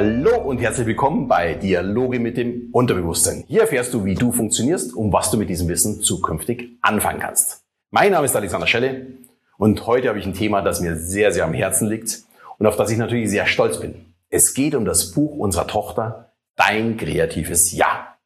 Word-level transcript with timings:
Hallo 0.00 0.40
und 0.42 0.58
herzlich 0.58 0.86
willkommen 0.86 1.26
bei 1.26 1.54
Dialoge 1.54 2.20
mit 2.20 2.36
dem 2.36 2.68
Unterbewusstsein. 2.70 3.42
Hier 3.48 3.62
erfährst 3.62 3.92
du, 3.92 4.04
wie 4.04 4.14
du 4.14 4.30
funktionierst 4.30 4.94
und 4.94 5.12
was 5.12 5.32
du 5.32 5.36
mit 5.36 5.48
diesem 5.48 5.66
Wissen 5.66 6.02
zukünftig 6.02 6.78
anfangen 6.82 7.18
kannst. 7.18 7.64
Mein 7.90 8.12
Name 8.12 8.26
ist 8.26 8.36
Alexander 8.36 8.68
Schelle 8.68 9.08
und 9.56 9.88
heute 9.88 10.06
habe 10.08 10.20
ich 10.20 10.24
ein 10.24 10.34
Thema, 10.34 10.62
das 10.62 10.80
mir 10.80 10.94
sehr, 10.94 11.32
sehr 11.32 11.44
am 11.44 11.52
Herzen 11.52 11.88
liegt 11.88 12.22
und 12.58 12.66
auf 12.66 12.76
das 12.76 12.92
ich 12.92 12.96
natürlich 12.96 13.28
sehr 13.28 13.46
stolz 13.46 13.80
bin. 13.80 14.14
Es 14.30 14.54
geht 14.54 14.76
um 14.76 14.84
das 14.84 15.10
Buch 15.10 15.36
unserer 15.36 15.66
Tochter 15.66 16.30
Dein 16.54 16.96
kreatives 16.96 17.72
Ja. 17.72 18.18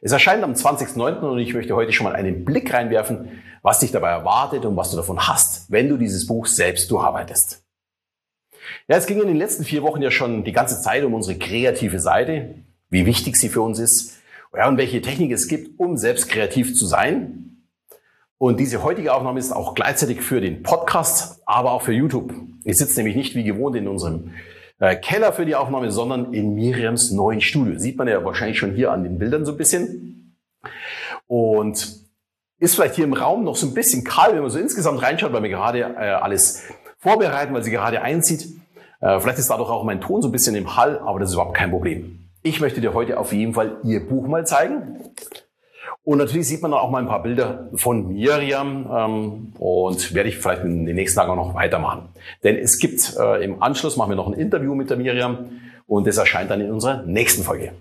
Es 0.00 0.12
erscheint 0.12 0.42
am 0.42 0.54
20.09. 0.54 1.18
und 1.20 1.38
ich 1.38 1.52
möchte 1.52 1.76
heute 1.76 1.92
schon 1.92 2.04
mal 2.04 2.16
einen 2.16 2.46
Blick 2.46 2.72
reinwerfen, 2.72 3.42
was 3.60 3.80
dich 3.80 3.92
dabei 3.92 4.08
erwartet 4.08 4.64
und 4.64 4.74
was 4.74 4.90
du 4.90 4.96
davon 4.96 5.28
hast, 5.28 5.70
wenn 5.70 5.90
du 5.90 5.98
dieses 5.98 6.26
Buch 6.26 6.46
selbst 6.46 6.90
durcharbeitest. 6.90 7.62
Ja, 8.88 8.96
es 8.96 9.06
ging 9.06 9.20
in 9.20 9.28
den 9.28 9.36
letzten 9.36 9.64
vier 9.64 9.82
Wochen 9.82 10.02
ja 10.02 10.10
schon 10.10 10.44
die 10.44 10.52
ganze 10.52 10.80
Zeit 10.80 11.04
um 11.04 11.14
unsere 11.14 11.38
kreative 11.38 12.00
Seite, 12.00 12.54
wie 12.88 13.06
wichtig 13.06 13.36
sie 13.36 13.48
für 13.48 13.62
uns 13.62 13.78
ist 13.78 14.20
ja, 14.56 14.68
und 14.68 14.78
welche 14.78 15.00
Technik 15.00 15.30
es 15.32 15.48
gibt, 15.48 15.78
um 15.78 15.96
selbst 15.96 16.28
kreativ 16.28 16.74
zu 16.74 16.86
sein. 16.86 17.66
Und 18.38 18.58
diese 18.58 18.82
heutige 18.82 19.14
Aufnahme 19.14 19.38
ist 19.38 19.52
auch 19.52 19.74
gleichzeitig 19.74 20.22
für 20.22 20.40
den 20.40 20.62
Podcast, 20.62 21.42
aber 21.46 21.72
auch 21.72 21.82
für 21.82 21.92
YouTube. 21.92 22.34
Ich 22.64 22.78
sitze 22.78 22.96
nämlich 22.96 23.16
nicht 23.16 23.34
wie 23.34 23.44
gewohnt 23.44 23.76
in 23.76 23.86
unserem 23.86 24.32
äh, 24.78 24.96
Keller 24.96 25.32
für 25.32 25.44
die 25.44 25.54
Aufnahme, 25.54 25.92
sondern 25.92 26.32
in 26.32 26.54
Miriams 26.54 27.10
neuen 27.10 27.40
Studio. 27.40 27.78
Sieht 27.78 27.96
man 27.96 28.08
ja 28.08 28.24
wahrscheinlich 28.24 28.58
schon 28.58 28.74
hier 28.74 28.92
an 28.92 29.04
den 29.04 29.18
Bildern 29.18 29.44
so 29.44 29.52
ein 29.52 29.58
bisschen. 29.58 30.36
Und 31.26 32.00
ist 32.58 32.74
vielleicht 32.74 32.96
hier 32.96 33.04
im 33.04 33.12
Raum 33.12 33.44
noch 33.44 33.56
so 33.56 33.66
ein 33.66 33.74
bisschen 33.74 34.04
kahl, 34.04 34.34
wenn 34.34 34.42
man 34.42 34.50
so 34.50 34.58
insgesamt 34.58 35.02
reinschaut, 35.02 35.32
weil 35.32 35.42
wir 35.42 35.50
gerade 35.50 35.80
äh, 35.80 36.10
alles 36.10 36.62
vorbereiten, 36.98 37.54
weil 37.54 37.62
sie 37.62 37.70
gerade 37.70 38.02
einzieht. 38.02 38.59
Äh, 39.00 39.18
vielleicht 39.20 39.38
ist 39.38 39.50
dadurch 39.50 39.70
auch 39.70 39.84
mein 39.84 40.00
Ton 40.00 40.22
so 40.22 40.28
ein 40.28 40.32
bisschen 40.32 40.54
im 40.54 40.76
Hall, 40.76 40.98
aber 40.98 41.20
das 41.20 41.30
ist 41.30 41.34
überhaupt 41.34 41.56
kein 41.56 41.70
Problem. 41.70 42.28
Ich 42.42 42.60
möchte 42.60 42.80
dir 42.80 42.94
heute 42.94 43.18
auf 43.18 43.32
jeden 43.32 43.54
Fall 43.54 43.78
ihr 43.84 44.06
Buch 44.06 44.26
mal 44.26 44.46
zeigen. 44.46 44.98
Und 46.02 46.18
natürlich 46.18 46.48
sieht 46.48 46.62
man 46.62 46.70
dann 46.70 46.80
auch 46.80 46.90
mal 46.90 47.02
ein 47.02 47.08
paar 47.08 47.22
Bilder 47.22 47.68
von 47.74 48.08
Miriam 48.08 48.88
ähm, 48.90 49.52
und 49.58 50.14
werde 50.14 50.28
ich 50.28 50.38
vielleicht 50.38 50.64
in 50.64 50.86
den 50.86 50.96
nächsten 50.96 51.18
Tagen 51.18 51.30
auch 51.32 51.36
noch 51.36 51.54
weitermachen. 51.54 52.08
Denn 52.42 52.56
es 52.56 52.78
gibt 52.78 53.16
äh, 53.18 53.44
im 53.44 53.62
Anschluss, 53.62 53.96
machen 53.96 54.10
wir 54.10 54.16
noch 54.16 54.26
ein 54.26 54.32
Interview 54.32 54.74
mit 54.74 54.88
der 54.88 54.96
Miriam 54.96 55.60
und 55.86 56.06
das 56.06 56.16
erscheint 56.16 56.50
dann 56.50 56.60
in 56.60 56.70
unserer 56.70 57.02
nächsten 57.02 57.42
Folge. 57.42 57.72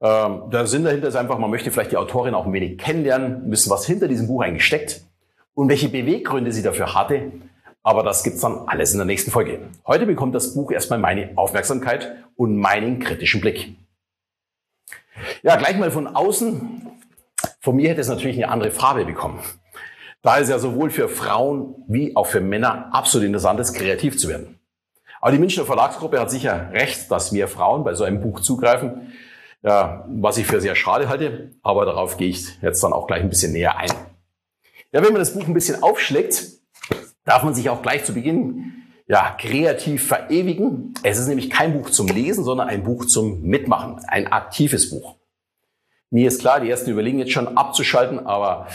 Ähm, 0.00 0.50
der 0.50 0.66
Sinn 0.66 0.84
dahinter 0.84 1.08
ist 1.08 1.16
einfach, 1.16 1.38
man 1.38 1.50
möchte 1.50 1.70
vielleicht 1.70 1.92
die 1.92 1.96
Autorin 1.96 2.34
auch 2.34 2.46
ein 2.46 2.52
wenig 2.52 2.78
kennenlernen, 2.78 3.50
wissen, 3.50 3.70
was 3.70 3.86
hinter 3.86 4.08
diesem 4.08 4.26
Buch 4.26 4.42
eigentlich 4.42 4.64
steckt 4.64 5.02
und 5.54 5.68
welche 5.68 5.88
Beweggründe 5.88 6.52
sie 6.52 6.62
dafür 6.62 6.94
hatte 6.94 7.32
aber 7.86 8.02
das 8.02 8.24
gibt's 8.24 8.40
dann 8.40 8.66
alles 8.66 8.90
in 8.90 8.98
der 8.98 9.06
nächsten 9.06 9.30
Folge. 9.30 9.60
Heute 9.86 10.06
bekommt 10.06 10.34
das 10.34 10.54
Buch 10.54 10.72
erstmal 10.72 10.98
meine 10.98 11.30
Aufmerksamkeit 11.36 12.16
und 12.34 12.56
meinen 12.56 12.98
kritischen 12.98 13.40
Blick. 13.40 13.76
Ja, 15.44 15.54
gleich 15.54 15.78
mal 15.78 15.92
von 15.92 16.08
außen. 16.08 16.82
Von 17.60 17.76
mir 17.76 17.88
hätte 17.88 18.00
es 18.00 18.08
natürlich 18.08 18.38
eine 18.38 18.48
andere 18.48 18.72
Farbe 18.72 19.04
bekommen. 19.04 19.38
Da 20.20 20.40
es 20.40 20.48
ja 20.48 20.58
sowohl 20.58 20.90
für 20.90 21.08
Frauen 21.08 21.76
wie 21.86 22.16
auch 22.16 22.26
für 22.26 22.40
Männer 22.40 22.92
absolut 22.92 23.24
interessant 23.24 23.60
ist, 23.60 23.72
kreativ 23.72 24.18
zu 24.18 24.28
werden. 24.28 24.58
Aber 25.20 25.30
die 25.30 25.38
Münchner 25.38 25.64
Verlagsgruppe 25.64 26.18
hat 26.18 26.32
sicher 26.32 26.70
recht, 26.72 27.08
dass 27.12 27.30
mehr 27.30 27.46
Frauen 27.46 27.84
bei 27.84 27.94
so 27.94 28.02
einem 28.02 28.20
Buch 28.20 28.40
zugreifen, 28.40 29.12
ja, 29.62 30.04
was 30.08 30.38
ich 30.38 30.46
für 30.48 30.60
sehr 30.60 30.74
schade 30.74 31.08
halte. 31.08 31.52
Aber 31.62 31.86
darauf 31.86 32.16
gehe 32.16 32.30
ich 32.30 32.60
jetzt 32.62 32.82
dann 32.82 32.92
auch 32.92 33.06
gleich 33.06 33.22
ein 33.22 33.28
bisschen 33.28 33.52
näher 33.52 33.76
ein. 33.76 33.92
Ja, 34.90 35.04
wenn 35.04 35.12
man 35.12 35.20
das 35.20 35.34
Buch 35.34 35.46
ein 35.46 35.54
bisschen 35.54 35.84
aufschlägt, 35.84 36.56
darf 37.26 37.42
man 37.42 37.54
sich 37.54 37.68
auch 37.68 37.82
gleich 37.82 38.04
zu 38.04 38.14
Beginn 38.14 38.72
ja, 39.08 39.36
kreativ 39.38 40.06
verewigen. 40.06 40.94
Es 41.02 41.18
ist 41.18 41.28
nämlich 41.28 41.50
kein 41.50 41.74
Buch 41.74 41.90
zum 41.90 42.08
Lesen, 42.08 42.42
sondern 42.42 42.68
ein 42.68 42.82
Buch 42.82 43.04
zum 43.04 43.42
Mitmachen, 43.42 44.00
ein 44.08 44.32
aktives 44.32 44.90
Buch. 44.90 45.16
Mir 46.10 46.28
ist 46.28 46.40
klar, 46.40 46.60
die 46.60 46.70
ersten 46.70 46.90
überlegen 46.90 47.18
jetzt 47.18 47.32
schon 47.32 47.56
abzuschalten, 47.56 48.26
aber 48.26 48.68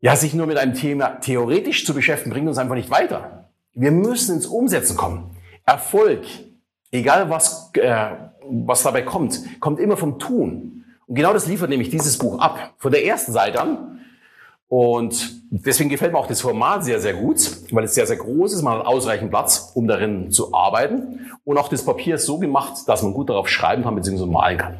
ja, 0.00 0.16
sich 0.16 0.34
nur 0.34 0.46
mit 0.46 0.58
einem 0.58 0.74
Thema 0.74 1.20
theoretisch 1.20 1.86
zu 1.86 1.94
beschäftigen, 1.94 2.32
bringt 2.32 2.48
uns 2.48 2.58
einfach 2.58 2.74
nicht 2.74 2.90
weiter. 2.90 3.50
Wir 3.72 3.92
müssen 3.92 4.34
ins 4.34 4.46
Umsetzen 4.46 4.96
kommen. 4.96 5.36
Erfolg, 5.64 6.24
egal 6.90 7.30
was, 7.30 7.70
äh, 7.74 8.10
was 8.50 8.82
dabei 8.82 9.02
kommt, 9.02 9.38
kommt 9.60 9.78
immer 9.78 9.96
vom 9.96 10.18
Tun. 10.18 10.84
Und 11.06 11.14
genau 11.14 11.32
das 11.32 11.46
liefert 11.46 11.70
nämlich 11.70 11.90
dieses 11.90 12.18
Buch 12.18 12.40
ab. 12.40 12.74
Von 12.78 12.92
der 12.92 13.04
ersten 13.04 13.32
Seite 13.32 13.60
an 13.60 14.00
und 14.72 15.42
deswegen 15.50 15.90
gefällt 15.90 16.12
mir 16.12 16.18
auch 16.18 16.26
das 16.26 16.40
Format 16.40 16.82
sehr, 16.82 16.98
sehr 16.98 17.12
gut, 17.12 17.36
weil 17.72 17.84
es 17.84 17.94
sehr, 17.94 18.06
sehr 18.06 18.16
groß 18.16 18.54
ist. 18.54 18.62
Man 18.62 18.78
hat 18.78 18.86
ausreichend 18.86 19.28
Platz, 19.28 19.70
um 19.74 19.86
darin 19.86 20.30
zu 20.30 20.54
arbeiten. 20.54 21.30
Und 21.44 21.58
auch 21.58 21.68
das 21.68 21.84
Papier 21.84 22.14
ist 22.14 22.24
so 22.24 22.38
gemacht, 22.38 22.88
dass 22.88 23.02
man 23.02 23.12
gut 23.12 23.28
darauf 23.28 23.50
schreiben 23.50 23.82
kann 23.82 23.94
bzw. 23.94 24.24
malen 24.24 24.56
kann. 24.56 24.78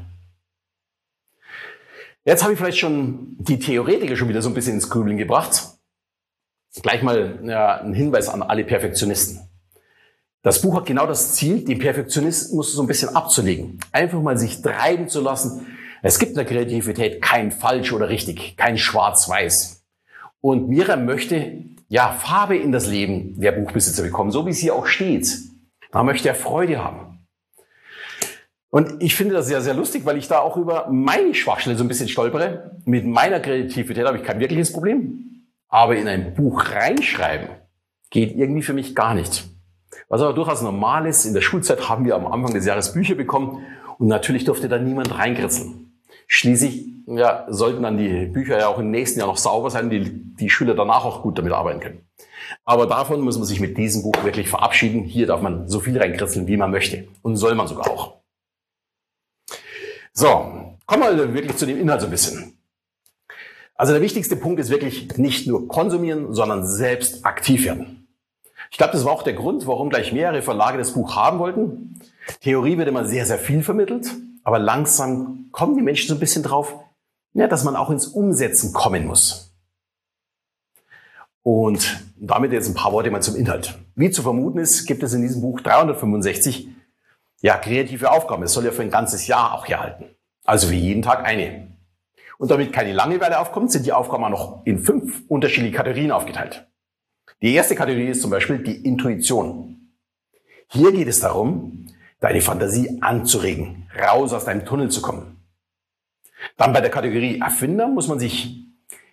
Jetzt 2.25 2.43
habe 2.43 2.55
ich 2.55 2.59
vielleicht 2.59 2.79
schon 2.79 3.37
die 3.39 3.59
Theoretiker 3.59 4.17
schon 4.17 4.31
wieder 4.31 4.41
so 4.41 4.49
ein 4.49 4.55
bisschen 4.55 4.77
ins 4.77 4.89
Grübeln 4.89 5.19
gebracht. 5.19 5.75
Gleich 6.81 7.03
mal 7.03 7.41
ja, 7.45 7.83
ein 7.83 7.93
Hinweis 7.93 8.31
an 8.31 8.41
alle 8.41 8.65
Perfektionisten. 8.65 9.41
Das 10.41 10.63
Buch 10.63 10.75
hat 10.75 10.87
genau 10.87 11.07
das 11.07 11.35
Ziel, 11.35 11.67
den 11.67 11.79
Perfektionismus 11.79 12.73
so 12.73 12.81
ein 12.81 12.89
bisschen 12.89 13.15
abzulegen. 13.15 13.79
Einfach 13.93 14.23
mal 14.23 14.39
sich 14.39 14.63
treiben 14.63 15.11
zu 15.11 15.21
lassen. 15.21 15.67
Es 16.01 16.19
gibt 16.19 16.31
in 16.31 16.37
der 16.39 16.47
Kreativität 16.47 17.21
kein 17.21 17.53
falsch 17.53 17.93
oder 17.93 18.09
richtig, 18.09 18.57
kein 18.57 18.79
schwarz-weiß. 18.79 19.82
Und 20.43 20.69
Miriam 20.69 21.07
möchte 21.07 21.65
ja 21.89 22.13
Farbe 22.13 22.57
in 22.57 22.73
das 22.73 22.89
Leben 22.89 23.41
der 23.41 23.53
Buchbesitzer 23.53 24.03
bekommen, 24.03 24.31
so 24.31 24.45
wie 24.45 24.51
es 24.51 24.59
hier 24.59 24.75
auch 24.75 24.87
steht. 24.87 25.39
Da 25.93 26.03
möchte 26.03 26.29
er 26.29 26.35
Freude 26.35 26.85
haben. 26.85 27.27
Und 28.71 29.03
ich 29.03 29.15
finde 29.15 29.35
das 29.35 29.47
sehr, 29.47 29.61
sehr 29.61 29.75
lustig, 29.75 30.05
weil 30.05 30.17
ich 30.17 30.29
da 30.29 30.41
auch 30.41 30.57
über 30.57 30.89
meine 30.91 31.35
Schwachstelle 31.35 31.77
so 31.77 31.85
ein 31.85 31.89
bisschen 31.89 32.09
stolpere. 32.09 32.81
Mit 32.85 33.07
meiner 33.07 33.39
Kreativität 33.39 34.07
habe 34.07 34.19
ich 34.19 34.25
kein 34.25 34.41
wirkliches 34.41 34.73
Problem. 34.73 35.47
Aber 35.69 35.97
in 35.97 36.09
ein 36.09 36.35
Buch 36.35 36.71
reinschreiben 36.71 37.49
geht 38.11 38.35
irgendwie 38.35 38.63
für 38.63 38.73
mich 38.73 38.95
gar 38.95 39.15
nicht. 39.15 39.45
Was 40.09 40.23
aber 40.23 40.33
durchaus 40.33 40.63
normal 40.63 41.07
ist, 41.07 41.25
in 41.25 41.35
der 41.35 41.41
Schulzeit 41.41 41.89
haben 41.89 42.05
wir 42.05 42.17
am 42.17 42.27
Anfang 42.27 42.55
des 42.55 42.67
Jahres 42.67 42.93
Bücher 42.93 43.15
bekommen 43.15 43.65
und 43.99 44.09
natürlich 44.09 44.45
durfte 44.45 44.69
da 44.69 44.79
niemand 44.79 45.17
reinkritzeln. 45.17 45.82
Schließlich 46.35 46.87
ja, 47.09 47.45
sollten 47.51 47.83
dann 47.83 47.99
die 47.99 48.25
Bücher 48.25 48.59
ja 48.59 48.69
auch 48.69 48.79
im 48.79 48.91
nächsten 48.91 49.19
Jahr 49.19 49.29
noch 49.29 49.37
sauber 49.37 49.69
sein, 49.69 49.91
die 49.91 50.01
die 50.01 50.49
Schüler 50.49 50.75
danach 50.75 51.05
auch 51.05 51.21
gut 51.21 51.37
damit 51.37 51.53
arbeiten 51.53 51.81
können. 51.81 52.07
Aber 52.65 52.87
davon 52.87 53.21
muss 53.21 53.37
man 53.37 53.47
sich 53.47 53.61
mit 53.61 53.77
diesem 53.77 54.03
Buch 54.03 54.25
wirklich 54.25 54.49
verabschieden. 54.49 55.05
Hier 55.05 55.27
darf 55.27 55.43
man 55.43 55.69
so 55.69 55.81
viel 55.81 55.99
reinkritzeln, 55.99 56.47
wie 56.47 56.57
man 56.57 56.71
möchte. 56.71 57.07
Und 57.21 57.37
soll 57.37 57.55
man 57.55 57.69
sogar 57.69 57.91
auch. 57.91 58.23
So, 60.15 60.79
kommen 60.87 61.03
wir 61.19 61.35
wirklich 61.35 61.57
zu 61.59 61.67
dem 61.67 61.79
Inhalt 61.79 62.01
so 62.01 62.07
ein 62.07 62.11
bisschen. 62.11 62.59
Also 63.75 63.93
der 63.93 64.01
wichtigste 64.01 64.37
Punkt 64.37 64.59
ist 64.59 64.71
wirklich 64.71 65.19
nicht 65.19 65.47
nur 65.47 65.69
konsumieren, 65.69 66.33
sondern 66.33 66.67
selbst 66.67 67.27
aktiv 67.27 67.67
werden. 67.67 68.09
Ich 68.71 68.79
glaube, 68.79 68.95
das 68.95 69.05
war 69.05 69.13
auch 69.13 69.23
der 69.23 69.35
Grund, 69.35 69.67
warum 69.67 69.91
gleich 69.91 70.15
mehrere 70.15 70.41
Verlage 70.41 70.79
das 70.79 70.95
Buch 70.95 71.15
haben 71.15 71.39
wollten. 71.41 72.01
Theorie 72.41 72.79
wird 72.79 72.89
immer 72.89 73.05
sehr, 73.05 73.27
sehr 73.27 73.39
viel 73.39 73.63
vermittelt. 73.63 74.11
Aber 74.45 74.59
langsam 74.59 75.49
kommen 75.53 75.77
die 75.77 75.83
Menschen 75.83 76.09
so 76.09 76.15
ein 76.15 76.21
bisschen 76.21 76.43
drauf, 76.43 76.75
ja, 77.35 77.47
dass 77.47 77.65
man 77.65 77.77
auch 77.77 77.91
ins 77.91 78.07
Umsetzen 78.07 78.73
kommen 78.73 79.07
muss. 79.07 79.55
Und 81.43 82.05
damit 82.17 82.53
jetzt 82.53 82.69
ein 82.69 82.75
paar 82.75 82.93
Worte 82.93 83.11
mal 83.11 83.23
zum 83.23 83.37
Inhalt. 83.37 83.79
Wie 83.95 84.11
zu 84.11 84.23
vermuten 84.23 84.59
ist, 84.59 84.87
gibt 84.87 85.03
es 85.03 85.13
in 85.13 85.23
diesem 85.23 85.41
Buch 85.41 85.61
365 85.61 86.69
ja, 87.41 87.57
kreative 87.57 88.11
Aufgaben. 88.11 88.45
Es 88.45 88.53
soll 88.53 88.65
ja 88.65 88.71
für 88.71 88.83
ein 88.83 88.91
ganzes 88.91 89.27
Jahr 89.27 89.53
auch 89.55 89.67
herhalten. 89.67 90.05
Also 90.45 90.69
für 90.69 90.75
jeden 90.75 91.03
Tag 91.03 91.25
eine. 91.25 91.69
Und 92.39 92.51
damit 92.51 92.73
keine 92.73 92.93
Langeweile 92.93 93.39
aufkommt, 93.41 93.73
sind 93.73 93.87
die 93.87 93.93
Aufgaben 93.93 94.25
auch 94.25 94.31
noch 94.31 94.67
in 94.67 94.79
fünf 94.79 95.23
unterschiedliche 95.29 95.77
Kategorien 95.77 96.13
aufgeteilt. 96.13 96.69
Die 97.41 97.55
erste 97.55 97.75
Kategorie 97.75 98.09
ist 98.09 98.23
zum 98.23 98.31
Beispiel 98.31 98.59
die 98.59 98.85
Intuition. 98.85 99.93
Hier 100.69 100.93
geht 100.93 101.09
es 101.09 101.21
darum, 101.21 101.87
deine 102.23 102.41
Fantasie 102.41 102.99
anzuregen, 103.03 103.89
raus 104.01 104.33
aus 104.33 104.47
deinem 104.47 104.65
Tunnel 104.65 104.91
zu 104.91 105.03
kommen. 105.03 105.45
Dann 106.57 106.73
bei 106.73 106.81
der 106.81 106.91
Kategorie 106.91 107.41
Erfinder 107.41 107.89
muss 107.89 108.09
man 108.09 108.19
sich 108.19 108.65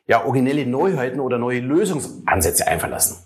ja 0.07 0.23
originelle 0.23 0.65
Neuheiten 0.65 1.19
oder 1.19 1.37
neue 1.37 1.59
Lösungsansätze 1.59 2.67
einfallen 2.67 2.93
lassen. 2.93 3.25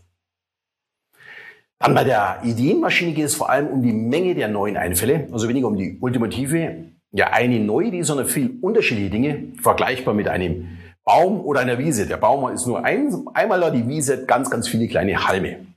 Dann 1.80 1.94
bei 1.94 2.06
der 2.06 2.40
Ideenmaschine 2.44 3.14
geht 3.14 3.26
es 3.26 3.36
vor 3.36 3.50
allem 3.50 3.68
um 3.68 3.84
die 3.84 3.92
Menge 3.92 4.36
der 4.36 4.48
neuen 4.48 4.78
Einfälle, 4.78 5.28
also 5.32 5.50
weniger 5.50 5.68
um 5.68 5.76
die 5.76 5.98
ultimative, 6.00 6.86
ja 7.12 7.28
eine 7.28 7.60
neue 7.60 7.88
Idee, 7.88 8.04
sondern 8.04 8.28
viel 8.28 8.58
unterschiedliche 8.62 9.10
Dinge, 9.10 9.54
vergleichbar 9.62 10.14
mit 10.14 10.30
einem 10.30 10.78
Baum 11.04 11.42
oder 11.42 11.60
einer 11.60 11.78
Wiese. 11.78 12.08
Der 12.08 12.18
Baum 12.18 12.50
ist 12.54 12.66
nur 12.66 12.86
ein, 12.86 13.14
einmal 13.34 13.60
da, 13.60 13.70
die 13.70 13.88
Wiese 13.88 14.26
ganz, 14.26 14.50
ganz 14.50 14.70
viele 14.70 14.88
kleine 14.88 15.28
Halme. 15.28 15.68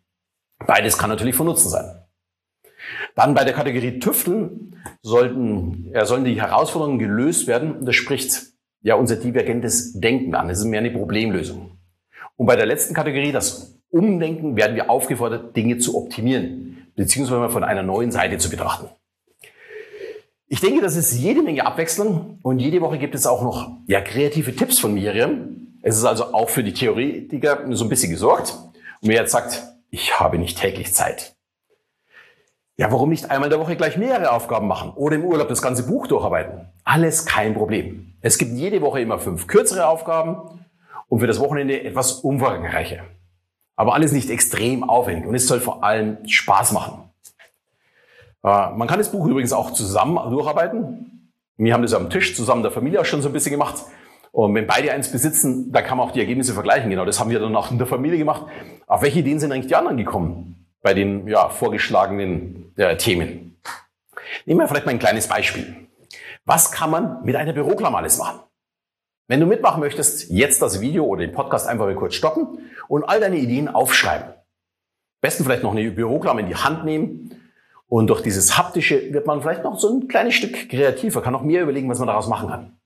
Beides 0.65 0.97
kann 0.97 1.11
natürlich 1.11 1.35
von 1.35 1.47
Nutzen 1.47 1.71
sein. 1.71 2.06
Dann 3.17 3.33
bei 3.35 3.45
der 3.45 3.55
Kategorie 3.55 3.99
Tüfteln 3.99 4.77
sollten, 5.03 5.91
ja, 5.93 6.05
sollen 6.05 6.25
die 6.25 6.41
Herausforderungen 6.41 6.99
gelöst 6.99 7.47
werden. 7.47 7.85
Das 7.85 7.97
spricht 7.97 8.43
ja 8.83 8.95
unser 8.95 9.17
divergentes 9.17 9.99
Denken 9.99 10.35
an. 10.35 10.49
Das 10.49 10.59
ist 10.59 10.67
mehr 10.67 10.81
eine 10.81 10.91
Problemlösung. 10.91 11.79
Und 12.37 12.47
bei 12.47 12.57
der 12.57 12.67
letzten 12.67 12.95
Kategorie, 12.95 13.33
das 13.33 13.81
Umdenken, 13.89 14.55
werden 14.55 14.77
wir 14.77 14.91
aufgefordert, 14.91 15.57
Dinge 15.57 15.79
zu 15.79 15.97
optimieren. 15.97 16.89
beziehungsweise 16.95 17.51
von 17.51 17.65
einer 17.65 17.83
neuen 17.83 18.11
Seite 18.11 18.39
zu 18.39 18.49
betrachten. 18.49 18.89
Ich 20.49 20.61
denke, 20.61 20.81
das 20.81 20.97
ist 20.97 21.13
jede 21.13 21.43
Menge 21.43 21.67
Abwechslung 21.67 22.39
und 22.43 22.59
jede 22.59 22.81
Woche 22.81 22.99
gibt 22.99 23.15
es 23.15 23.27
auch 23.27 23.43
noch 23.43 23.79
ja, 23.87 24.01
kreative 24.01 24.55
Tipps 24.57 24.79
von 24.79 24.95
Miriam. 24.95 25.75
Es 25.83 25.97
ist 25.97 26.05
also 26.05 26.33
auch 26.33 26.49
für 26.49 26.63
die 26.63 26.73
Theoretiker 26.73 27.67
so 27.71 27.85
ein 27.85 27.89
bisschen 27.91 28.11
gesorgt. 28.11 28.57
Und 29.03 29.09
wer 29.09 29.21
jetzt 29.21 29.33
sagt, 29.33 29.63
ich 29.91 30.19
habe 30.19 30.39
nicht 30.39 30.59
täglich 30.59 30.95
Zeit. 30.95 31.36
Ja, 32.79 32.93
warum 32.93 33.09
nicht 33.09 33.31
einmal 33.31 33.47
in 33.47 33.51
der 33.51 33.59
Woche 33.59 33.75
gleich 33.75 33.97
mehrere 33.97 34.33
Aufgaben 34.33 34.69
machen 34.69 34.93
oder 34.97 35.17
im 35.17 35.25
Urlaub 35.25 35.49
das 35.49 35.63
ganze 35.63 35.87
Buch 35.87 36.09
durcharbeiten? 36.09 36.67
Alles 36.85 37.25
kein 37.25 37.55
Problem. 37.55 38.13
Es 38.21 38.37
gibt 38.37 38.53
jede 38.53 38.83
Woche 38.83 39.01
immer 39.01 39.19
fünf 39.19 39.47
kürzere 39.47 39.87
Aufgaben 39.87 40.61
und 41.09 41.21
für 41.21 41.27
das 41.27 41.41
Wochenende 41.41 41.83
etwas 41.83 42.13
umfangreicher. 42.13 43.05
Aber 43.77 43.95
alles 43.95 44.13
nicht 44.13 44.29
extrem 44.29 44.85
aufwendig 44.85 45.27
und 45.27 45.35
es 45.35 45.47
soll 45.47 45.61
vor 45.61 45.85
allem 45.85 46.19
Spaß 46.29 46.73
machen. 46.73 47.05
Äh, 48.45 48.73
man 48.73 48.87
kann 48.87 48.99
das 48.99 49.11
Buch 49.11 49.27
übrigens 49.27 49.55
auch 49.55 49.71
zusammen 49.71 50.31
durcharbeiten. 50.31 51.31
Wir 51.57 51.73
haben 51.73 51.83
das 51.83 51.95
am 51.95 52.11
Tisch 52.11 52.37
zusammen 52.37 52.63
der 52.63 52.73
Familie 52.73 53.01
auch 53.01 53.07
schon 53.07 53.23
so 53.23 53.31
ein 53.31 53.33
bisschen 53.33 53.53
gemacht. 53.53 53.85
Und 54.33 54.55
wenn 54.55 54.67
beide 54.67 54.93
eins 54.93 55.11
besitzen, 55.11 55.73
dann 55.73 55.83
kann 55.83 55.97
man 55.97 56.09
auch 56.09 56.13
die 56.13 56.21
Ergebnisse 56.21 56.53
vergleichen. 56.53 56.91
Genau, 56.91 57.07
das 57.07 57.21
haben 57.21 57.31
wir 57.31 57.41
dann 57.41 57.57
auch 57.57 57.71
in 57.71 57.79
der 57.79 57.87
Familie 57.87 58.19
gemacht. 58.19 58.45
Auf 58.87 59.01
welche 59.01 59.21
Ideen 59.21 59.41
sind 59.41 59.51
eigentlich 59.51 59.69
die 59.69 59.77
anderen 59.77 59.97
gekommen 59.97 60.66
bei 60.87 60.95
den 60.95 61.27
ja, 61.27 61.49
vorgeschlagenen 61.49 62.73
äh, 62.77 62.97
Themen? 62.97 63.61
Nehmen 64.45 64.61
wir 64.61 64.69
vielleicht 64.69 64.87
mal 64.87 64.93
ein 64.93 65.01
kleines 65.01 65.27
Beispiel. 65.27 65.89
Was 66.45 66.71
kann 66.71 66.93
man 66.93 67.25
mit 67.25 67.35
einer 67.35 67.53
Büroklammer 67.53 67.99
alles 67.99 68.19
machen? 68.19 68.39
Wenn 69.27 69.41
du 69.41 69.47
mitmachen 69.47 69.81
möchtest, 69.81 70.31
jetzt 70.31 70.63
das 70.63 70.81
Video 70.81 71.05
oder 71.05 71.27
den 71.27 71.33
Podcast 71.33 71.67
einfach 71.67 71.87
mal 71.87 71.97
kurz 71.97 72.15
stoppen 72.15 72.71
und 72.87 73.03
all 73.03 73.19
deine 73.19 73.37
Ideen 73.37 73.67
aufschreiben. 73.67 74.33
besten 75.21 75.43
vielleicht 75.43 75.65
noch 75.65 75.73
eine 75.73 75.91
Büroklammer 75.91 76.39
in 76.39 76.47
die 76.47 76.55
Hand 76.55 76.85
nehmen 76.85 77.51
und 77.89 78.07
durch 78.07 78.23
dieses 78.23 78.57
haptische 78.57 79.13
wird 79.13 79.27
man 79.27 79.43
vielleicht 79.43 79.65
noch 79.65 79.81
so 79.81 79.93
ein 79.93 80.07
kleines 80.07 80.37
Stück 80.37 80.69
kreativer, 80.69 81.21
kann 81.21 81.33
noch 81.33 81.43
mehr 81.43 81.65
überlegen, 81.65 81.91
was 81.91 81.99
man 81.99 82.07
daraus 82.07 82.29
machen 82.29 82.49
kann. 82.49 82.79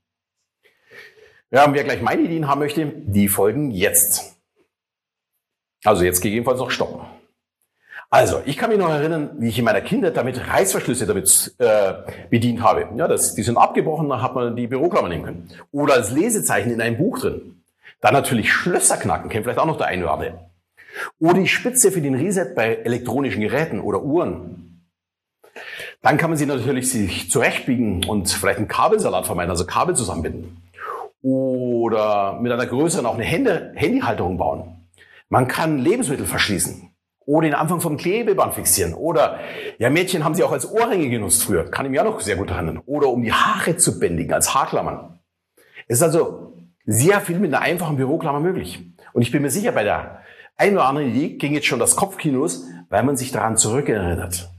Ja, 1.50 1.66
und 1.66 1.74
wer 1.74 1.84
gleich 1.84 2.00
meine 2.00 2.22
Ideen 2.22 2.48
haben 2.48 2.60
möchte, 2.60 2.86
die 2.86 3.28
folgen 3.28 3.70
jetzt. 3.70 4.40
Also 5.84 6.02
jetzt 6.02 6.22
gegebenenfalls 6.22 6.60
noch 6.60 6.70
stoppen. 6.70 7.19
Also, 8.12 8.42
ich 8.44 8.56
kann 8.56 8.70
mich 8.70 8.78
noch 8.78 8.90
erinnern, 8.90 9.30
wie 9.38 9.50
ich 9.50 9.58
in 9.58 9.64
meiner 9.64 9.82
Kindheit 9.82 10.16
damit 10.16 10.48
Reißverschlüsse 10.48 11.06
damit 11.06 11.54
äh, 11.58 11.92
bedient 12.28 12.60
habe. 12.60 12.88
Ja, 12.96 13.06
das, 13.06 13.36
die 13.36 13.44
sind 13.44 13.56
abgebrochen, 13.56 14.08
dann 14.08 14.20
hat 14.20 14.34
man 14.34 14.56
die 14.56 14.66
Büroklammer 14.66 15.08
nehmen 15.08 15.22
können. 15.22 15.48
Oder 15.70 15.94
als 15.94 16.10
Lesezeichen 16.10 16.72
in 16.72 16.80
einem 16.80 16.98
Buch 16.98 17.20
drin. 17.20 17.62
Dann 18.00 18.12
natürlich 18.12 18.52
Schlösser 18.52 18.96
knacken, 18.96 19.30
kennt 19.30 19.44
vielleicht 19.44 19.60
auch 19.60 19.66
noch 19.66 19.76
der 19.76 19.86
eine 19.86 20.02
oder 20.02 20.14
andere. 20.14 20.50
Oder 21.20 21.34
die 21.34 21.46
Spitze 21.46 21.92
für 21.92 22.00
den 22.00 22.16
Reset 22.16 22.52
bei 22.56 22.74
elektronischen 22.82 23.42
Geräten 23.42 23.78
oder 23.78 24.02
Uhren. 24.02 24.88
Dann 26.02 26.16
kann 26.16 26.30
man 26.30 26.36
sie 26.36 26.46
natürlich 26.46 26.90
sich 26.90 27.30
zurechtbiegen 27.30 28.04
und 28.06 28.28
vielleicht 28.28 28.58
einen 28.58 28.66
Kabelsalat 28.66 29.26
vermeiden, 29.26 29.50
also 29.50 29.66
Kabel 29.66 29.94
zusammenbinden. 29.94 30.60
Oder 31.22 32.40
mit 32.40 32.50
einer 32.50 32.66
größeren 32.66 33.06
auch 33.06 33.14
eine 33.14 33.24
Hände, 33.24 33.72
Handyhalterung 33.76 34.36
bauen. 34.36 34.88
Man 35.28 35.46
kann 35.46 35.78
Lebensmittel 35.78 36.26
verschließen 36.26 36.89
oder 37.30 37.46
den 37.46 37.54
Anfang 37.54 37.80
vom 37.80 37.96
Klebeband 37.96 38.54
fixieren. 38.54 38.92
Oder, 38.92 39.38
ja, 39.78 39.88
Mädchen 39.88 40.24
haben 40.24 40.34
sie 40.34 40.42
auch 40.42 40.50
als 40.50 40.68
Ohrringe 40.68 41.08
genutzt 41.08 41.44
früher. 41.44 41.70
Kann 41.70 41.86
ich 41.86 41.92
mir 41.92 42.02
auch 42.02 42.14
noch 42.14 42.20
sehr 42.20 42.34
gut 42.34 42.50
erinnern. 42.50 42.82
Oder 42.86 43.08
um 43.08 43.22
die 43.22 43.32
Haare 43.32 43.76
zu 43.76 44.00
bändigen, 44.00 44.34
als 44.34 44.52
Haarklammern. 44.52 45.20
Es 45.86 45.98
ist 45.98 46.02
also 46.02 46.54
sehr 46.86 47.20
viel 47.20 47.38
mit 47.38 47.54
einer 47.54 47.62
einfachen 47.62 47.96
Büroklammer 47.96 48.40
möglich. 48.40 48.84
Und 49.12 49.22
ich 49.22 49.30
bin 49.30 49.42
mir 49.42 49.50
sicher, 49.50 49.70
bei 49.70 49.84
der 49.84 50.22
einen 50.56 50.74
oder 50.74 50.86
anderen 50.86 51.10
Idee 51.10 51.36
ging 51.36 51.54
jetzt 51.54 51.68
schon 51.68 51.78
das 51.78 51.94
Kopfkino 51.94 52.40
los, 52.40 52.64
weil 52.88 53.04
man 53.04 53.16
sich 53.16 53.30
daran 53.30 53.56
zurückerinnert. 53.56 54.50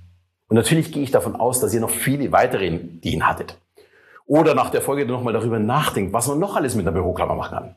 Und 0.47 0.55
natürlich 0.55 0.93
gehe 0.93 1.03
ich 1.03 1.11
davon 1.11 1.35
aus, 1.35 1.59
dass 1.59 1.73
ihr 1.73 1.81
noch 1.81 1.89
viele 1.89 2.31
weitere 2.31 2.67
Ideen 2.67 3.27
hattet. 3.27 3.57
Oder 4.27 4.55
nach 4.55 4.69
der 4.69 4.81
Folge 4.81 5.05
nochmal 5.05 5.33
darüber 5.33 5.59
nachdenkt, 5.59 6.13
was 6.13 6.27
man 6.29 6.39
noch 6.39 6.55
alles 6.55 6.75
mit 6.75 6.87
einer 6.87 6.93
Büroklammer 6.93 7.35
machen 7.35 7.57
kann. 7.57 7.75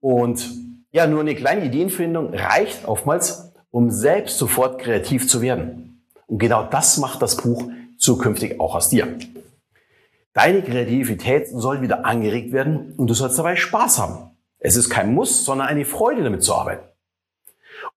Und 0.00 0.50
ja, 0.94 1.08
nur 1.08 1.22
eine 1.22 1.34
kleine 1.34 1.64
Ideenfindung 1.64 2.32
reicht 2.32 2.86
oftmals, 2.86 3.43
um 3.74 3.90
selbst 3.90 4.38
sofort 4.38 4.80
kreativ 4.80 5.28
zu 5.28 5.42
werden. 5.42 6.00
Und 6.28 6.38
genau 6.38 6.62
das 6.62 6.96
macht 6.98 7.20
das 7.22 7.36
Buch 7.36 7.64
zukünftig 7.98 8.60
auch 8.60 8.76
aus 8.76 8.88
dir. 8.88 9.18
Deine 10.32 10.62
Kreativität 10.62 11.48
soll 11.48 11.82
wieder 11.82 12.06
angeregt 12.06 12.52
werden 12.52 12.94
und 12.96 13.08
du 13.08 13.14
sollst 13.14 13.36
dabei 13.36 13.56
Spaß 13.56 13.98
haben. 13.98 14.30
Es 14.60 14.76
ist 14.76 14.90
kein 14.90 15.12
Muss, 15.12 15.44
sondern 15.44 15.66
eine 15.66 15.84
Freude 15.84 16.22
damit 16.22 16.44
zu 16.44 16.54
arbeiten. 16.54 16.84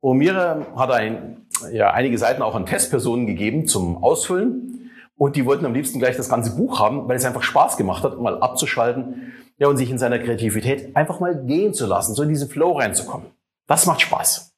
Mir 0.02 0.66
hat 0.76 0.90
ein 0.90 1.46
ja, 1.72 1.92
einige 1.92 2.18
Seiten 2.18 2.42
auch 2.42 2.56
an 2.56 2.66
Testpersonen 2.66 3.28
gegeben 3.28 3.68
zum 3.68 4.04
Ausfüllen. 4.04 4.90
Und 5.16 5.36
die 5.36 5.46
wollten 5.46 5.66
am 5.68 5.76
liebsten 5.76 6.00
gleich 6.00 6.18
das 6.18 6.30
ganze 6.30 6.56
Buch 6.56 6.80
haben, 6.80 7.08
weil 7.08 7.18
es 7.18 7.26
einfach 7.26 7.44
Spaß 7.44 7.78
gemacht 7.78 8.04
hat, 8.04 8.20
mal 8.20 8.42
abzuschalten 8.42 9.34
ja, 9.60 9.68
und 9.68 9.78
sich 9.78 9.92
in 9.92 10.00
seiner 10.00 10.18
Kreativität 10.18 10.96
einfach 10.96 11.20
mal 11.20 11.46
gehen 11.46 11.76
zu 11.76 11.86
lassen, 11.86 12.16
so 12.16 12.24
in 12.24 12.30
diesen 12.30 12.50
Flow 12.50 12.72
reinzukommen. 12.72 13.28
Das 13.68 13.86
macht 13.86 14.02
Spaß. 14.02 14.57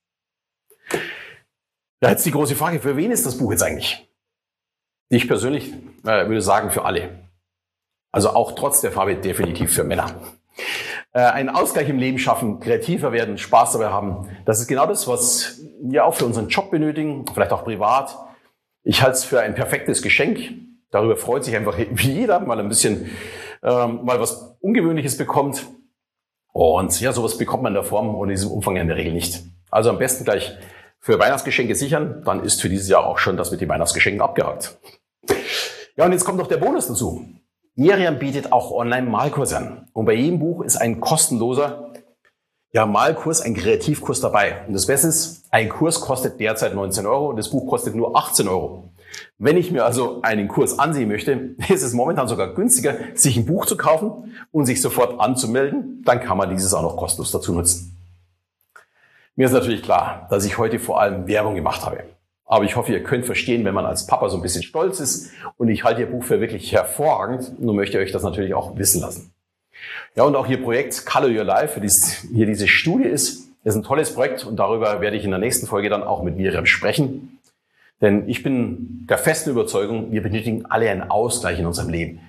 Da 2.00 2.10
jetzt 2.10 2.25
die 2.25 2.31
große 2.31 2.56
Frage, 2.56 2.80
für 2.80 2.96
wen 2.96 3.12
ist 3.12 3.25
das 3.25 3.38
Buch 3.38 3.51
jetzt 3.51 3.63
eigentlich? 3.63 4.10
Ich 5.10 5.28
persönlich 5.28 5.74
äh, 6.04 6.28
würde 6.28 6.42
sagen, 6.42 6.72
für 6.72 6.86
alle. 6.86 7.28
Also 8.12 8.30
auch 8.30 8.54
trotz 8.54 8.81
der 8.81 8.92
Farbe 8.92 9.16
definitiv 9.16 9.74
für 9.74 9.84
Männer. 9.84 10.16
Äh, 11.12 11.22
einen 11.22 11.50
Ausgleich 11.50 11.90
im 11.90 11.98
Leben 11.98 12.18
schaffen, 12.18 12.60
kreativer 12.60 13.12
werden, 13.12 13.38
Spaß 13.38 13.74
dabei 13.74 13.90
haben. 13.90 14.30
Das 14.46 14.62
ist 14.62 14.68
genau 14.68 14.86
das, 14.86 15.07
was 15.07 15.62
wir 15.81 16.06
auch 16.06 16.13
für 16.13 16.25
unseren 16.25 16.48
Job 16.48 16.72
benötigen, 16.72 17.25
vielleicht 17.34 17.51
auch 17.51 17.63
privat. 17.63 18.18
Ich 18.84 19.02
halte 19.02 19.18
es 19.18 19.25
für 19.25 19.42
ein 19.42 19.56
perfektes 19.56 20.02
Geschenk. 20.02 20.40
Darüber 20.92 21.18
freut 21.18 21.44
sich 21.44 21.56
einfach 21.56 21.78
jeder, 21.98 22.40
mal 22.40 22.60
ein 22.60 22.69
bisschen 22.69 23.10
ähm, 23.62 24.06
mal 24.06 24.19
was 24.19 24.56
Ungewöhnliches 24.62 25.18
bekommt. 25.18 25.66
Und 26.54 27.00
ja, 27.02 27.12
sowas 27.12 27.38
bekommt 27.38 27.63
man 27.63 27.72
in 27.72 27.81
der 27.81 27.84
Form 27.84 28.16
und 28.16 28.30
in 28.30 28.36
diesem 28.36 28.52
Umfang 28.52 28.78
in 28.78 28.88
der 28.88 28.95
Regel 28.95 29.13
nicht. 29.13 29.44
Also 29.69 29.90
am 29.90 29.98
besten 29.98 30.24
gleich 30.24 30.57
für 31.00 31.19
Weihnachtsgeschenke 31.19 31.75
sichern, 31.75 32.22
dann 32.25 32.44
ist 32.44 32.62
für 32.62 32.69
dieses 32.69 32.90
Jahr 32.90 33.06
auch 33.06 33.18
schon 33.18 33.38
das 33.38 33.51
mit 33.51 33.62
den 33.62 33.69
Weihnachtsgeschenken 33.69 34.22
abgehakt. 34.22 34.78
Ja, 35.96 36.06
und 36.06 36.12
jetzt 36.12 36.25
kommt 36.25 36.38
noch 36.38 36.48
der 36.48 36.57
Bonus 36.57 36.88
dazu. 36.88 37.25
Miriam 37.75 38.19
bietet 38.19 38.51
auch 38.51 38.72
Online-Malkurse 38.72 39.57
an. 39.57 39.88
Und 39.94 40.06
bei 40.06 40.13
jedem 40.13 40.40
Buch 40.40 40.63
ist 40.63 40.78
ein 40.78 41.00
kostenloser 41.00 41.94
ja, 42.71 42.85
Malkurs, 42.85 43.42
ein 43.42 43.56
Kreativkurs 43.56 44.19
dabei. 44.21 44.66
Und 44.68 44.74
das 44.74 44.85
Beste 44.85 45.07
ist, 45.07 45.45
ein 45.50 45.69
Kurs 45.69 46.02
kostet 46.02 46.40
derzeit 46.40 46.76
19 46.76 47.06
Euro 47.06 47.30
und 47.30 47.38
das 47.38 47.50
Buch 47.50 47.68
kostet 47.68 47.95
nur 47.95 48.16
18 48.16 48.47
Euro. 48.47 48.92
Wenn 49.40 49.57
ich 49.57 49.71
mir 49.71 49.85
also 49.85 50.21
einen 50.21 50.47
Kurs 50.47 50.78
ansehen 50.78 51.07
möchte, 51.07 51.31
ist 51.69 51.83
es 51.83 51.94
momentan 51.94 52.28
sogar 52.28 52.54
günstiger, 52.54 52.95
sich 53.16 53.38
ein 53.38 53.45
Buch 53.45 53.66
zu 53.66 53.76
kaufen 53.76 54.35
und 54.52 54.66
sich 54.66 54.81
sofort 54.81 55.19
anzumelden. 55.19 56.04
Dann 56.06 56.19
kann 56.19 56.38
man 56.38 56.50
dieses 56.50 56.74
auch 56.74 56.83
noch 56.83 56.97
kostenlos 56.97 57.31
dazu 57.31 57.54
nutzen. 57.54 57.99
Mir 59.40 59.46
ist 59.46 59.54
natürlich 59.54 59.84
klar, 59.84 60.28
dass 60.30 60.44
ich 60.44 60.58
heute 60.58 60.80
vor 60.80 61.00
allem 61.00 61.26
Werbung 61.30 61.56
gemacht 61.56 61.86
habe. 61.86 62.04
Aber 62.46 62.66
ich 62.66 62.76
hoffe, 62.76 62.92
ihr 62.92 63.04
könnt 63.04 63.26
verstehen, 63.26 63.64
wenn 63.64 63.74
man 63.74 63.86
als 63.86 64.06
Papa 64.06 64.28
so 64.28 64.36
ein 64.36 64.42
bisschen 64.42 64.64
stolz 64.64 65.00
ist. 65.00 65.31
Und 65.56 65.69
ich 65.69 65.86
halte 65.86 66.02
Ihr 66.02 66.08
Buch 66.08 66.26
für 66.26 66.42
wirklich 66.42 66.74
hervorragend. 66.74 67.58
Nur 67.58 67.74
möchte 67.74 67.98
ich 67.98 68.04
euch 68.04 68.12
das 68.12 68.24
natürlich 68.24 68.54
auch 68.54 68.78
wissen 68.78 69.00
lassen. 69.00 69.31
Ja, 70.14 70.24
und 70.24 70.36
auch 70.36 70.46
Ihr 70.50 70.62
Projekt 70.62 71.06
Color 71.06 71.30
Your 71.30 71.46
Life, 71.46 71.80
das 71.80 72.26
hier 72.36 72.48
diese 72.48 72.68
Studie 72.68 73.06
ist, 73.06 73.50
ist 73.64 73.76
ein 73.76 73.84
tolles 73.84 74.14
Projekt 74.14 74.44
und 74.44 74.58
darüber 74.58 75.00
werde 75.00 75.16
ich 75.16 75.24
in 75.24 75.31
der 75.31 75.40
nächsten 75.40 75.68
Folge 75.68 75.88
dann 75.88 76.04
auch 76.04 76.22
mit 76.22 76.36
Miriam 76.36 76.66
sprechen. 76.66 77.40
Denn 78.02 78.28
ich 78.28 78.44
bin 78.44 79.08
der 79.10 79.19
festen 79.19 79.52
Überzeugung, 79.52 80.12
wir 80.12 80.22
benötigen 80.22 80.66
alle 80.66 80.90
einen 80.90 81.10
Ausgleich 81.10 81.60
in 81.60 81.66
unserem 81.66 81.88
Leben. 81.88 82.19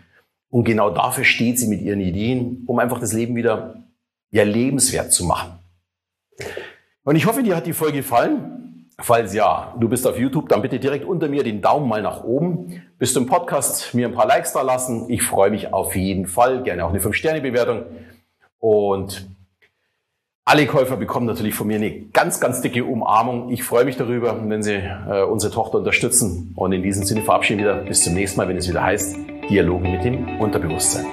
Und 0.49 0.62
genau 0.62 0.90
dafür 0.90 1.25
steht 1.25 1.59
sie 1.59 1.67
mit 1.67 1.81
ihren 1.81 2.00
Ideen, 2.00 2.62
um 2.69 2.79
einfach 2.79 3.00
das 3.00 3.12
Leben 3.12 3.35
wieder 3.35 3.83
ja 4.31 4.45
lebenswert 4.45 5.12
zu 5.12 5.25
machen. 5.25 5.59
Und 7.04 7.16
ich 7.16 7.26
hoffe, 7.26 7.42
dir 7.42 7.57
hat 7.57 7.66
die 7.66 7.73
Folge 7.73 7.99
gefallen. 7.99 8.87
Falls 8.99 9.33
ja, 9.33 9.75
du 9.80 9.88
bist 9.88 10.07
auf 10.07 10.19
YouTube, 10.19 10.50
dann 10.50 10.61
bitte 10.61 10.78
direkt 10.78 11.07
unter 11.07 11.28
mir 11.28 11.42
den 11.42 11.62
Daumen 11.62 11.88
mal 11.88 12.02
nach 12.02 12.23
oben. 12.23 12.83
Bist 12.99 13.16
du 13.16 13.21
im 13.21 13.26
Podcast, 13.26 13.95
mir 13.95 14.07
ein 14.07 14.14
paar 14.14 14.26
Likes 14.26 14.52
da 14.52 14.61
lassen. 14.61 15.09
Ich 15.09 15.23
freue 15.23 15.50
mich 15.50 15.73
auf 15.73 15.97
jeden 15.97 16.26
Fall. 16.26 16.62
Gerne 16.62 16.85
auch 16.85 16.90
eine 16.90 16.99
5-Sterne-Bewertung. 16.99 17.85
Und 18.59 19.26
alle 20.45 20.66
Käufer 20.66 20.97
bekommen 20.97 21.26
natürlich 21.26 21.54
von 21.54 21.66
mir 21.66 21.76
eine 21.76 22.02
ganz, 22.12 22.40
ganz 22.40 22.61
dicke 22.61 22.85
Umarmung. 22.85 23.50
Ich 23.50 23.64
freue 23.64 23.87
mich 23.87 23.97
darüber, 23.97 24.38
wenn 24.49 24.62
Sie 24.62 24.75
äh, 24.75 25.23
unsere 25.23 25.52
Tochter 25.52 25.78
unterstützen. 25.78 26.52
Und 26.57 26.73
in 26.73 26.83
diesem 26.83 27.04
Sinne 27.04 27.23
verabschieden 27.23 27.61
wir 27.61 27.76
wieder 27.76 27.85
bis 27.85 28.04
zum 28.04 28.14
nächsten 28.14 28.37
Mal, 28.37 28.49
wenn 28.49 28.57
es 28.57 28.69
wieder 28.69 28.83
heißt 28.83 29.16
Dialoge 29.49 29.88
mit 29.88 30.04
dem 30.04 30.40
Unterbewusstsein. 30.40 31.07